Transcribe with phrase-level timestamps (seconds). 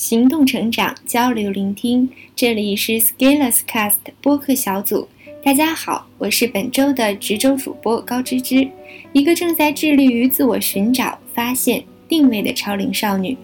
[0.00, 2.08] 行动成长，交流聆听。
[2.34, 5.06] 这里是 Scalers Cast 播客小组。
[5.44, 8.66] 大家好，我是本周的值周主播高芝芝，
[9.12, 13.36] 一个正在致力于自我寻找、发现、定位的超龄少女。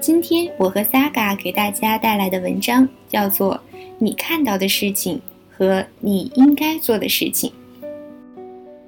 [0.00, 3.60] 今天我和 Saga 给大家带来的文章叫做
[3.98, 5.20] 《你看到的事情
[5.50, 7.50] 和你应该做的事情》。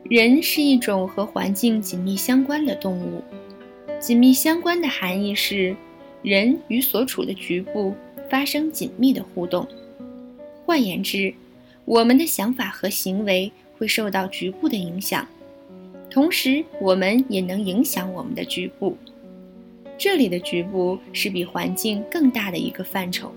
[0.05, 3.21] 人是一种和环境紧密相关的动物，
[3.99, 5.75] 紧密相关的含义是。
[6.27, 7.95] 人与所处的局部
[8.29, 9.65] 发生紧密的互动，
[10.65, 11.33] 换言之，
[11.85, 15.25] 我们的想法和行为会受到局部的影响，
[16.11, 18.97] 同时我们也能影响我们的局部。
[19.97, 23.31] 这里的局部是比环境更大的一个范畴，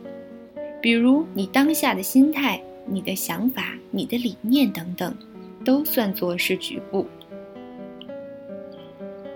[0.82, 5.16] 比如你当下的心态、你的想法、你的理念等等，
[5.64, 7.06] 都算作是局部。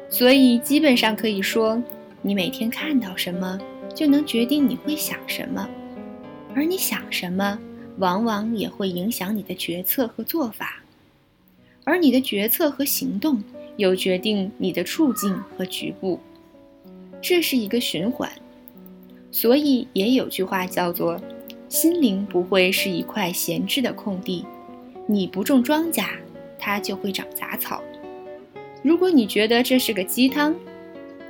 [0.09, 1.80] 所以基本上可以说。
[2.26, 3.59] 你每天看到什么，
[3.94, 5.68] 就能决定你会想什么，
[6.55, 7.59] 而你想什么，
[7.98, 10.81] 往往也会影响你的决策和做法，
[11.83, 13.44] 而你的决策和行动
[13.75, 16.17] 又决定你的处境和局部，
[17.22, 18.31] 这是一个循环。
[19.30, 21.20] 所以也有句话叫做
[21.67, 24.45] ：“心灵不会是一块闲置的空地，
[25.08, 26.05] 你不种庄稼，
[26.58, 27.83] 它就会长杂草。”
[28.81, 30.55] 如果你觉得这是个鸡汤，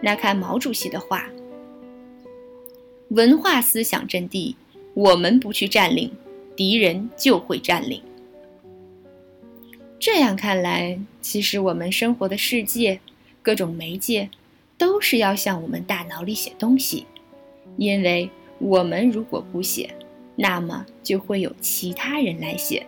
[0.06, 1.30] 那看毛主席的话
[3.08, 4.54] ：“文化思想阵地，
[4.94, 6.12] 我们不去占领，
[6.58, 8.04] 敌人就会占领。”
[9.98, 13.00] 这样看来，其实我们生活的世界，
[13.42, 14.30] 各种媒介，
[14.78, 17.08] 都是要向我们大脑里写东西，
[17.78, 19.96] 因为我们如果不写，
[20.36, 22.86] 那么就会有其他人来写。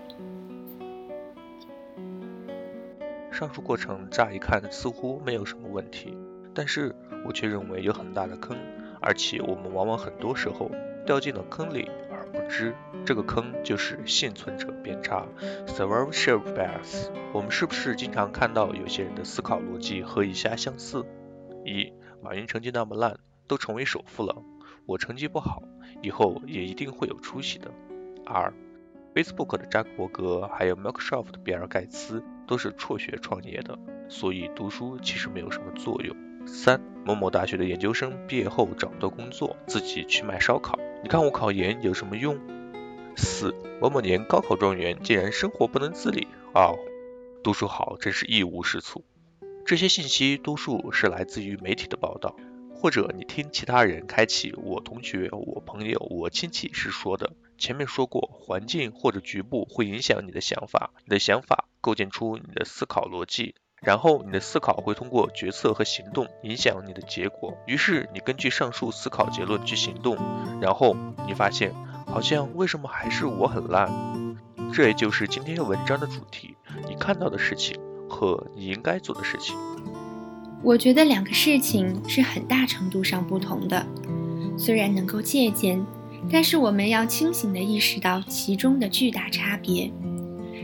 [3.31, 6.13] 上述过程乍一看似乎没有什么问题。
[6.55, 8.57] 但是我却认为有很大的坑，
[9.01, 10.71] 而且我们往往很多时候
[11.05, 12.73] 掉进了坑里而不知。
[13.05, 15.27] 这个坑就是幸存者偏差
[15.67, 17.11] （survivorship bias）。
[17.33, 21.05] 我们是不是经常看到有些人的思考逻辑和以下相似：
[21.63, 24.41] 一、马云成绩那么烂，都成为首富了，
[24.87, 25.61] 我成绩不好，
[26.01, 27.69] 以后也一定会有出息的；
[28.25, 28.51] 二、
[29.13, 33.77] Facebook 的扎克伯格还有 Microsoft 的比尔盖茨都是辍学创业的，
[34.09, 36.24] 所以读书其实没有什么作用。
[36.45, 40.79] 三某某大学的研究生毕业后找不到工作，自己去卖烧烤。
[41.03, 42.39] 你看我考研有什么用？
[43.15, 46.73] 四某某年高考状元竟然生活不能自理啊！
[47.43, 49.05] 读书好真是一无是处。
[49.65, 52.35] 这些信息多数是来自于媒体的报道，
[52.73, 57.33] 或者你听其他人开启我同学、我朋友、我亲戚时说的。
[57.57, 63.55] 前面说过，环境或者局部会影响你的想法，你的想法构建出你的思考逻辑。
[63.85, 70.17] 然后你的思考会通过决策和行动影响你的结果，于是你根据上述思考结论去行动，
[70.59, 70.97] 然后
[71.27, 71.71] 你发现
[72.07, 73.91] 好像为什么还是我很烂？
[74.73, 76.55] 这也就是今天文章的主题：
[76.89, 77.79] 你看到的事情
[78.09, 79.55] 和你应该做的事情。
[80.63, 83.85] 我觉得两个事情是很大程度上不同的，
[84.57, 85.79] 虽然能够借鉴，
[86.31, 89.91] 但是我们要清醒地意识到其中的巨大差别。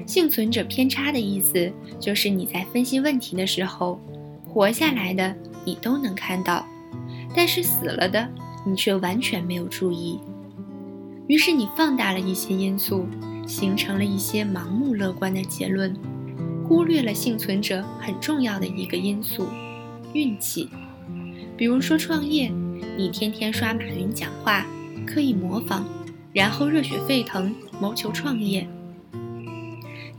[0.05, 3.99] 幸存者偏差的意思就是你在分析问题的时候，
[4.47, 6.65] 活下来的你都能看到，
[7.35, 8.27] 但是死了的
[8.65, 10.19] 你却完全没有注意。
[11.27, 13.07] 于是你放大了一些因素，
[13.47, 15.95] 形成了一些盲目乐观的结论，
[16.67, 19.47] 忽略了幸存者很重要的一个因素——
[20.13, 20.69] 运气。
[21.55, 22.51] 比如说创业，
[22.97, 24.65] 你天天刷马云讲话，
[25.05, 25.83] 刻意模仿，
[26.33, 28.67] 然后热血沸腾，谋求创业。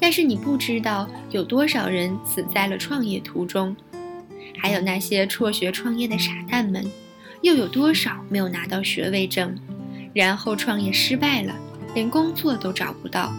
[0.02, 3.76] 但是你不知道有多少人死在了创业途中，
[4.58, 6.84] 还有那些辍学创业的傻蛋们，
[7.40, 9.56] 又有多少没有拿到学位证，
[10.12, 11.54] 然后创业失败了，
[11.94, 13.32] 连工作都找不到。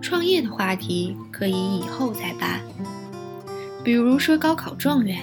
[0.00, 2.62] 创业的话题可以以后再办，
[3.84, 5.18] 比如说高考状元，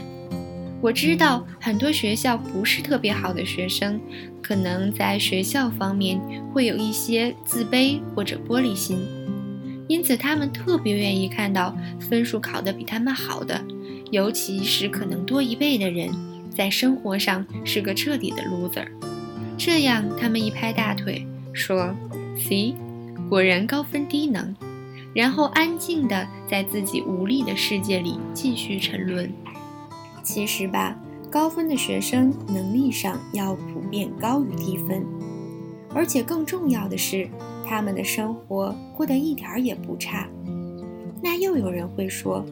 [0.82, 4.00] 我知道很多学校不是特别好的学生，
[4.40, 6.22] 可能在学校方面
[6.54, 9.00] 会有一些自卑或者玻璃心。
[9.92, 13.62] 因此，他们特别愿意看到分数考得比他们好的，
[14.10, 16.10] 尤其是可能多一倍的人，
[16.50, 18.88] 在生活上是个彻底的 loser。
[19.58, 21.94] 这样，他们一拍大腿说
[22.38, 22.76] ：“See，
[23.28, 24.56] 果然高分低能。”
[25.14, 29.30] 然后安静地在自己无力的世界里继续沉沦。
[30.24, 30.96] 其实吧，
[31.30, 35.06] 高分的学生能力上要普遍高于低分，
[35.94, 37.28] 而且更重要的是。
[37.72, 40.28] 他们的生活过得一点儿也不差，
[41.24, 42.44] 那又有人会说，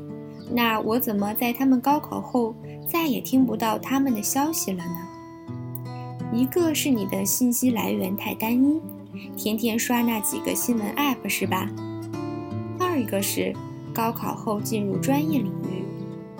[0.49, 2.55] 那我怎么在他们高考后
[2.87, 6.31] 再也听不到他们的消息了呢？
[6.31, 8.79] 一个是你的信息来源太单一，
[9.35, 11.69] 天天刷那几个新闻 App 是吧？
[12.79, 13.53] 二一个是
[13.93, 15.83] 高考后进入专业领域，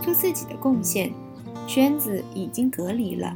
[0.01, 1.11] 做自己的贡献，
[1.67, 3.35] 圈子已经隔离了，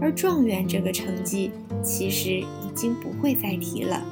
[0.00, 1.50] 而状元这个成绩
[1.82, 4.02] 其实已经不会再提了。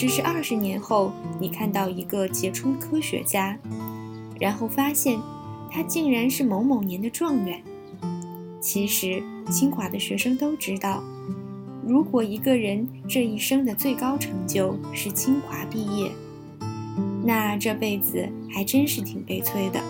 [0.00, 3.58] 只是二十年后，你看到一个杰出科学家，
[4.40, 5.20] 然后发现
[5.70, 7.62] 他竟然是某某年的状元。
[8.62, 11.04] 其实，清华的学生都知道，
[11.86, 16.10] 如果一个人这一生的最高成就是清华毕业，
[17.22, 19.82] 那这辈子还真是挺悲催的。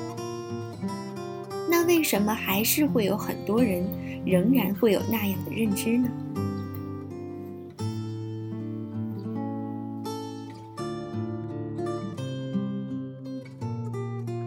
[1.71, 3.89] 那为什么还是会有很多人
[4.27, 6.11] 仍然会有那样的认知呢？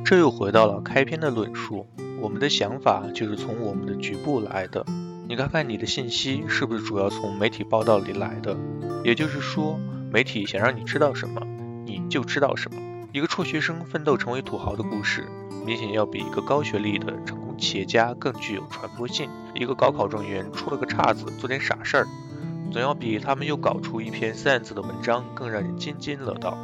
[0.05, 1.87] 这又回到了开篇的论述。
[2.19, 4.85] 我们的想法就是从我们的局部来的。
[5.27, 8.55] 你看看你的信息是不是主要从媒体报道里来的？
[9.03, 9.79] 也就是说，
[10.11, 11.41] 媒体想让你知道什么，
[11.85, 12.79] 你就知道什么。
[13.13, 15.25] 一个辍学生奋斗成为土豪的故事，
[15.65, 19.29] 明显要比一个高学历的成功企业家更具有传播性。
[19.53, 22.07] 一个高考状元出了个岔子，做点傻事儿，
[22.71, 26.57] 总要比他们又搞出一篇三字的文章更让人津津乐道。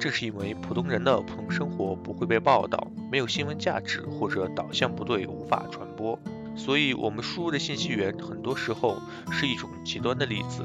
[0.00, 6.18] 这是因为普通人的普通生活不会被报道，没有新闻价值或者导向不对，无法传播。
[6.56, 8.96] 所以，我们输入的信息源很多时候
[9.30, 10.64] 是一种极端的例子。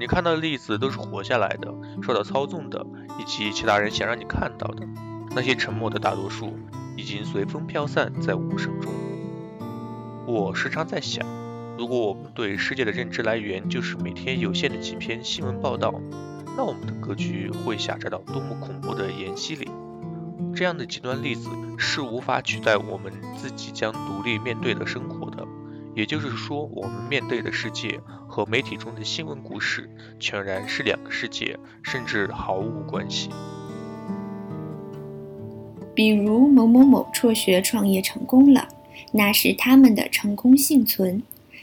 [0.00, 1.72] 你看到的例子都是活下来的、
[2.02, 2.84] 受到操纵的，
[3.20, 4.84] 以及其他人想让你看到的。
[5.36, 6.58] 那些沉默的大多数
[6.96, 8.92] 已经随风飘散在无声中。
[10.26, 11.24] 我时常在想，
[11.78, 15.94] 如果我们对世界的认知来源就是每天有限的几篇新闻报道。
[16.58, 19.70] 那我们的格局会狭窄到多么恐怖的延禧里？
[20.56, 25.46] 这样的极端例子是无法取代我们自己将独立面对的生活的。
[25.94, 29.88] 也就是说，我们面对的世界和媒体中的新闻故事
[30.18, 33.30] 全然是两个世界，甚至毫无关系。
[35.94, 38.66] 比如某某某辍学创业成功了，
[39.12, 41.22] 那是他们的成功幸存，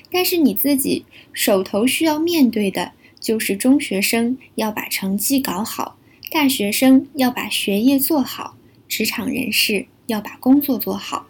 [0.09, 1.03] 但是你自己
[1.33, 2.93] 手头需要面对的。
[3.25, 5.97] 就是中学生要把成绩搞好，
[6.31, 8.55] 大学生要把学业做好，
[8.87, 11.25] 职场人士要把工作做好。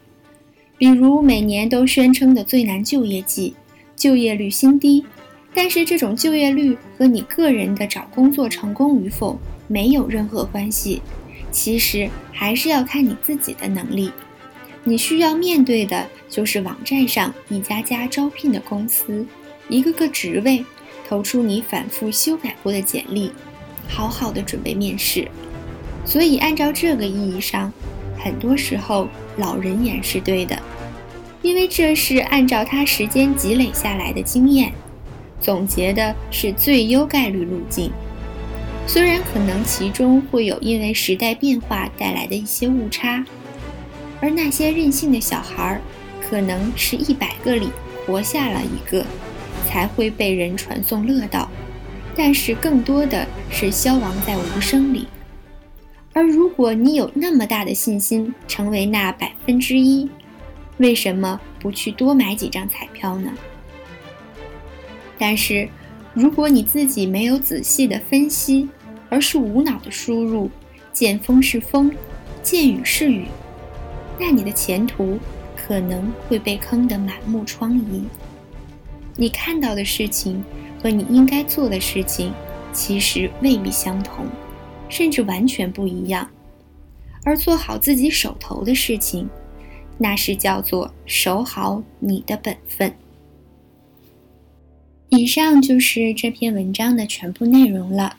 [0.77, 3.53] 比如每年都宣称的最难就业季，
[3.95, 5.06] 就业率新低，
[5.53, 9.39] 但是这种就业率和你个人的找工作成功与否
[9.69, 11.01] 没有任何关系。
[11.50, 14.12] 其实还是要看你自己的能力。
[14.83, 19.25] 你需要面对的就是网站上一家家招聘的公司，
[19.69, 20.65] 一个个职位。
[21.07, 23.31] 投出你反复修改过的简历，
[23.88, 25.28] 好好的准备面试。
[26.06, 27.72] 所以，按照这个意义上，
[28.18, 29.07] 很多时候
[29.38, 30.57] 老人言是对的，
[31.42, 34.72] 因为这是按照他时间积累下来的经验，
[35.40, 37.92] 总结的是最优概率路径。
[38.88, 43.25] 虽然可能其中会有因为时代变化带来的一些误差，
[44.22, 45.81] 而那些任性的小孩儿，
[46.22, 47.69] 可能是一百个里
[48.06, 49.04] 活下了一个。
[49.75, 51.50] 才会被人传颂乐道，
[52.16, 55.06] 但是更多的是消亡在无声里。
[56.13, 60.10] 而如果你有那么大的信心成为那百分之一，
[60.77, 63.33] 为什么不去多买几张彩票呢？
[65.19, 65.68] 但是，
[66.13, 68.69] 如果你自己没有仔细的分析，
[69.09, 70.50] 而是无脑的输入，
[70.94, 71.92] 见风是风，
[72.42, 73.26] 见雨是雨，
[74.18, 75.19] 那你的前途
[75.54, 78.04] 可能会被坑得满目疮痍。
[79.18, 80.44] 你看到的事情
[80.81, 82.34] 和你应该做的事情，
[82.74, 84.26] 其实未必相同，
[84.90, 86.30] 甚至完全不一样。
[87.24, 89.28] 而做好自己手头的事情，
[89.98, 92.94] 那是叫做守好你的本分。
[95.10, 98.18] 以上就是这篇文章的全部内容了。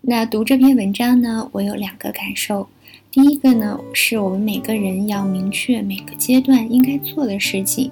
[0.00, 2.68] 那读这篇文章呢，我有两个感受。
[3.10, 7.90] 第一个呢，是我们每个人要明确每个阶段应该做的事情。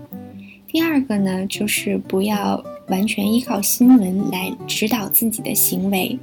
[0.72, 6.18] 第二个呢，就是不要完全依靠新闻来指导自己的行为，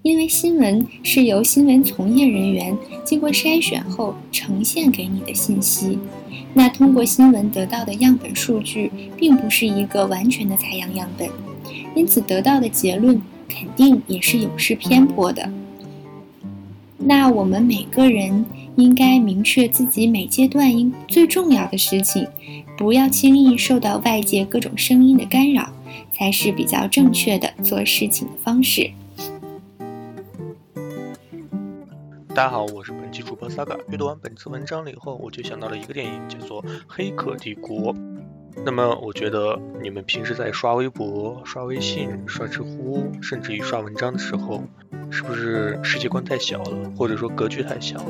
[0.00, 2.74] 因为新闻是由新闻从业人员
[3.04, 5.98] 经过筛选后呈现给你的信息，
[6.54, 11.28] 那通过新闻得到的样本数据并不是一个完全的采样样本，
[11.94, 15.46] 因此得到的结论肯定也是有失偏颇的。
[16.96, 22.26] 那我们每个人应该明确自己每阶段应最重要的事情。
[22.76, 25.68] 不要轻易受到外界各种声音的干扰，
[26.12, 28.90] 才是比较正确的做事情的方式。
[32.30, 33.78] 大家好，我是本期主播 Saga。
[33.90, 37.94] 阅读完本次文章了以后，我就想到了一个电影，叫做《黑客帝国》。
[38.64, 44.62] 那么我觉得你们平时在刷微博、刷微信、刷知乎，甚至于刷文章的时候，
[45.10, 48.04] 是不是世界观太小了，或者说格局太小了？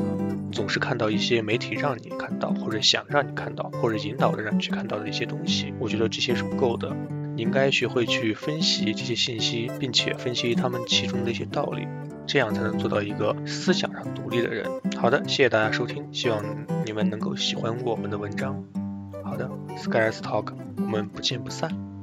[0.53, 5.75] 总是看到一些媒体让你看到，或者想让你看到，或者引导着让你去看到的一些东西。
[5.81, 6.95] 我觉得这些是不够的，
[7.35, 11.89] 你应该学会去分析这些信息，并且分析他们其中的一些道理，
[12.27, 14.71] 这样才能做到一个思想上独立的人。
[14.97, 16.45] 好的，谢谢大家收听，希望
[16.87, 18.84] 你们能够喜欢我们的文章。
[19.25, 21.94] 好的，Sky's Talk，我们不见不散。